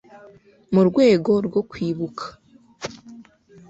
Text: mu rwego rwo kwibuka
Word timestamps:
mu 0.73 0.81
rwego 0.89 1.31
rwo 1.47 1.61
kwibuka 1.69 2.25